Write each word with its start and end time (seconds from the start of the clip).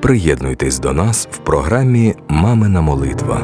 Приєднуйтесь 0.00 0.78
до 0.78 0.92
нас 0.92 1.28
в 1.30 1.38
програмі 1.38 2.14
Мамина 2.28 2.80
молитва. 2.80 3.40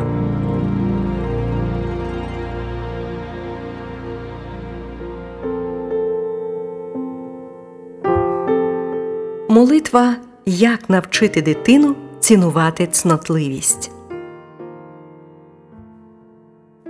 Молитва 9.48 10.16
Як 10.46 10.90
навчити 10.90 11.42
дитину 11.42 11.94
цінувати 12.20 12.86
цнотливість. 12.86 13.90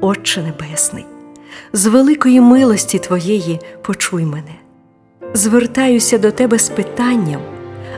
Отче 0.00 0.42
Небесний, 0.42 1.06
з 1.72 1.86
великої 1.86 2.40
милості 2.40 2.98
Твоєї 2.98 3.60
почуй 3.82 4.24
мене. 4.24 4.54
Звертаюся 5.34 6.18
до 6.18 6.30
Тебе 6.30 6.58
з 6.58 6.68
питанням, 6.68 7.40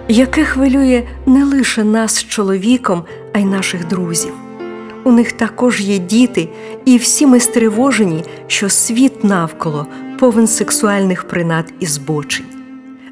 яке 0.09 0.45
хвилює 0.45 1.03
не 1.27 1.45
лише 1.45 1.85
нас 1.85 2.25
чоловіком, 2.25 3.05
а 3.33 3.39
й 3.39 3.45
наших 3.45 3.87
друзів. 3.87 4.33
У 5.05 5.13
них 5.13 5.33
також 5.33 5.81
є 5.81 5.99
діти, 5.99 6.49
і 6.85 6.97
всі 6.97 7.27
ми 7.27 7.41
стривожені, 7.41 8.25
що 8.47 8.69
світ 8.69 9.25
навколо 9.25 9.87
повен 10.19 10.47
сексуальних 10.47 11.25
принад 11.25 11.73
і 11.80 11.87
збочень. 11.87 12.47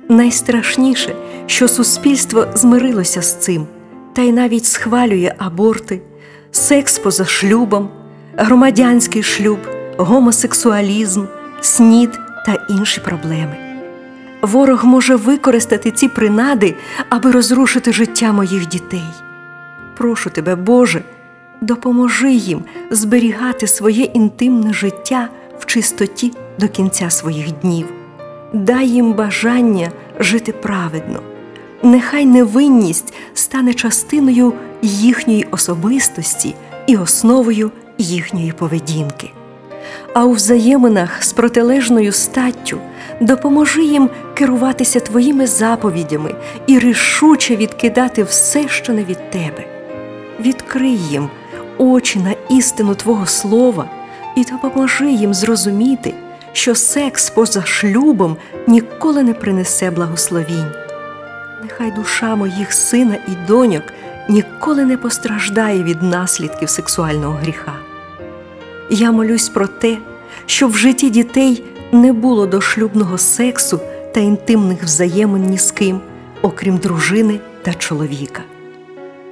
Найстрашніше, 0.08 1.14
що 1.46 1.68
суспільство 1.68 2.46
змирилося 2.54 3.22
з 3.22 3.34
цим, 3.34 3.66
та 4.12 4.22
й 4.22 4.32
навіть 4.32 4.66
схвалює 4.66 5.34
аборти, 5.38 6.00
секс 6.50 6.98
поза 6.98 7.24
шлюбом, 7.24 7.88
громадянський 8.36 9.22
шлюб, 9.22 9.58
гомосексуалізм, 9.96 11.24
снід 11.60 12.10
та 12.46 12.66
інші 12.70 13.00
проблеми. 13.00 13.63
Ворог 14.44 14.84
може 14.84 15.16
використати 15.16 15.90
ці 15.90 16.08
принади, 16.08 16.74
аби 17.08 17.30
розрушити 17.30 17.92
життя 17.92 18.32
моїх 18.32 18.68
дітей. 18.68 19.10
Прошу 19.96 20.30
тебе, 20.30 20.54
Боже, 20.54 21.02
допоможи 21.60 22.32
їм 22.32 22.62
зберігати 22.90 23.66
своє 23.66 24.04
інтимне 24.04 24.72
життя 24.72 25.28
в 25.58 25.66
чистоті 25.66 26.32
до 26.58 26.68
кінця 26.68 27.10
своїх 27.10 27.52
днів. 27.52 27.86
Дай 28.52 28.88
їм 28.88 29.12
бажання 29.12 29.90
жити 30.18 30.52
праведно. 30.52 31.20
Нехай 31.82 32.26
невинність 32.26 33.14
стане 33.34 33.74
частиною 33.74 34.52
їхньої 34.82 35.46
особистості 35.50 36.54
і 36.86 36.96
основою 36.96 37.70
їхньої 37.98 38.52
поведінки. 38.52 39.30
А 40.14 40.24
у 40.24 40.32
взаєминах 40.32 41.22
з 41.22 41.32
протилежною 41.32 42.12
статтю 42.12 42.78
допоможи 43.20 43.84
їм 43.84 44.10
керуватися 44.34 45.00
твоїми 45.00 45.46
заповідями 45.46 46.34
і 46.66 46.78
рішуче 46.78 47.56
відкидати 47.56 48.22
все, 48.22 48.68
що 48.68 48.92
не 48.92 49.04
від 49.04 49.30
тебе. 49.30 49.64
Відкрий 50.40 50.96
їм 50.96 51.28
очі 51.78 52.18
на 52.18 52.34
істину 52.56 52.94
Твого 52.94 53.26
Слова 53.26 53.90
і 54.36 54.44
допоможи 54.44 55.10
їм 55.10 55.34
зрозуміти, 55.34 56.14
що 56.52 56.74
секс 56.74 57.30
поза 57.30 57.62
шлюбом 57.64 58.36
ніколи 58.66 59.22
не 59.22 59.34
принесе 59.34 59.90
благословінь. 59.90 60.72
Нехай 61.62 61.90
душа 61.90 62.36
моїх 62.36 62.72
сина 62.72 63.14
і 63.28 63.48
доньок 63.48 63.82
ніколи 64.28 64.84
не 64.84 64.96
постраждає 64.96 65.82
від 65.82 66.02
наслідків 66.02 66.70
сексуального 66.70 67.32
гріха. 67.32 67.93
Я 68.90 69.12
молюсь 69.12 69.48
про 69.48 69.66
те, 69.66 69.98
щоб 70.46 70.70
в 70.70 70.76
житті 70.76 71.10
дітей 71.10 71.64
не 71.92 72.12
було 72.12 72.46
дошлюбного 72.46 73.18
сексу 73.18 73.80
та 74.14 74.20
інтимних 74.20 74.82
взаємин 74.82 75.42
ні 75.42 75.58
з 75.58 75.70
ким, 75.70 76.00
окрім 76.42 76.76
дружини 76.76 77.40
та 77.62 77.74
чоловіка. 77.74 78.42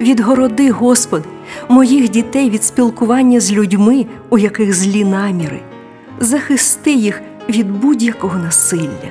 Відгороди, 0.01 0.71
Господи, 0.71 1.25
моїх 1.69 2.09
дітей 2.09 2.49
від 2.49 2.63
спілкування 2.63 3.39
з 3.39 3.51
людьми, 3.51 4.05
у 4.29 4.37
яких 4.37 4.73
злі 4.73 5.05
наміри, 5.05 5.59
захисти 6.19 6.93
їх 6.93 7.21
від 7.49 7.71
будь-якого 7.71 8.39
насилля, 8.39 9.09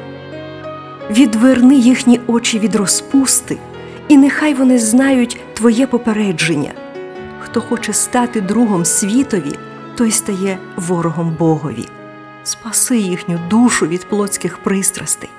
відверни 1.11 1.75
їхні 1.75 2.21
очі 2.27 2.59
від 2.59 2.75
розпусти, 2.75 3.57
і 4.09 4.17
нехай 4.17 4.55
вони 4.55 4.79
знають 4.79 5.41
Твоє 5.55 5.87
попередження. 5.87 6.73
Хто 7.41 7.61
хоче 7.61 7.93
стати 7.93 8.41
другом 8.41 8.85
світові, 8.85 9.53
той 9.97 10.11
стає 10.11 10.59
ворогом 10.77 11.37
Богові. 11.39 11.89
Спаси 12.45 12.99
їхню 12.99 13.39
душу 13.51 13.87
від 13.87 14.05
плотських 14.05 14.59
пристрастей. 14.59 15.31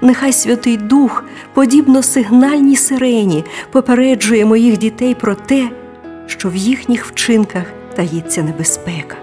Нехай 0.00 0.32
Святий 0.32 0.76
Дух, 0.76 1.24
подібно 1.54 2.02
сигнальній 2.02 2.76
сирені, 2.76 3.44
попереджує 3.70 4.44
моїх 4.44 4.78
дітей 4.78 5.14
про 5.14 5.34
те, 5.34 5.70
що 6.26 6.48
в 6.48 6.56
їхніх 6.56 7.06
вчинках 7.06 7.64
таїться 7.96 8.42
небезпека. 8.42 9.16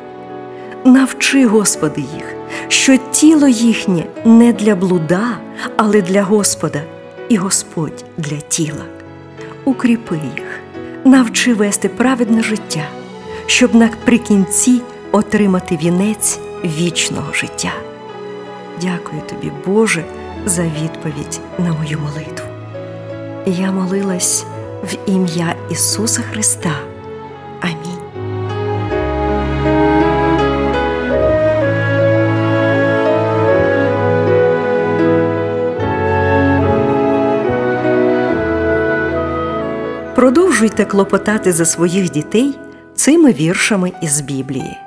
Навчи, 0.86 1.46
Господи, 1.46 2.02
їх, 2.02 2.36
що 2.68 2.98
тіло 3.12 3.48
їхнє 3.48 4.04
не 4.26 4.54
для 4.54 4.76
блуда, 4.76 5.38
але 5.78 6.02
для 6.02 6.24
Господа, 6.24 6.82
і 7.30 7.38
Господь 7.38 8.06
для 8.18 8.38
тіла. 8.38 8.86
Укріпи 9.66 10.20
їх, 10.36 10.60
навчи 11.06 11.54
вести 11.54 11.90
праведне 11.90 12.44
життя, 12.44 12.84
щоб 13.48 13.76
наприкінці 13.76 14.82
отримати 15.12 15.78
вінець 15.78 16.40
вічного 16.66 17.34
життя. 17.34 17.72
Дякую 18.82 19.22
тобі, 19.30 19.52
Боже, 19.66 20.04
за 20.46 20.64
відповідь 20.64 21.40
на 21.60 21.74
мою 21.74 22.00
молитву. 22.00 22.48
Я 23.46 23.72
молилась 23.72 24.46
в 24.84 25.10
ім'я 25.10 25.56
Ісуса 25.70 26.22
Христа. 26.22 26.72
Амінь. 27.62 27.98
Продовжуйте 40.16 40.86
клопотати 40.86 41.54
за 41.54 41.66
своїх 41.66 42.12
дітей 42.12 42.60
цими 42.98 43.34
віршами 43.34 43.92
із 44.02 44.22
Біблії. 44.22 44.78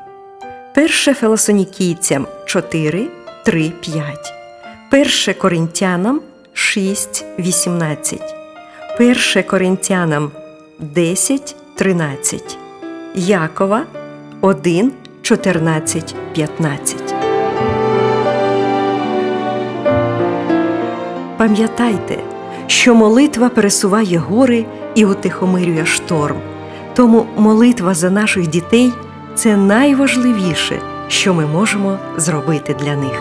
Перше 0.75 1.15
Фелосонікійцям 1.15 2.26
4, 2.47 3.09
3, 3.44 3.72
5, 3.81 4.34
Перше 4.91 5.34
Коринтянам 5.34 6.21
6, 6.53 7.25
18, 7.38 8.21
Перше 8.98 9.43
Коринтянам 9.43 10.31
10, 10.78 11.56
13, 11.75 12.59
Якова 13.15 13.82
1, 14.41 14.92
14, 15.22 16.15
15. 16.32 17.15
Пам'ятайте, 21.37 22.19
що 22.66 22.94
молитва 22.94 23.48
пересуває 23.48 24.19
гори 24.19 24.65
і 24.94 25.04
утихомирює 25.04 25.87
шторм. 25.87 26.41
Тому 26.95 27.27
молитва 27.37 27.95
за 27.95 28.10
наших 28.10 28.47
дітей 28.47 28.92
це 29.34 29.57
найважливіше, 29.57 30.78
що 31.09 31.34
ми 31.34 31.47
можемо 31.47 31.98
зробити 32.16 32.77
для 32.81 32.97
них. 32.97 33.21